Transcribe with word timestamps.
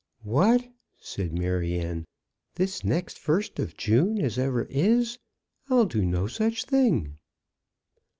"What!" 0.23 0.67
said 0.97 1.31
Maryanne. 1.31 2.05
"This 2.55 2.83
next 2.83 3.19
first 3.19 3.59
of 3.59 3.77
June 3.77 4.17
as 4.19 4.39
ever 4.39 4.63
is? 4.67 5.19
I'll 5.69 5.85
do 5.85 6.03
no 6.03 6.25
such 6.25 6.65
thing." 6.65 7.19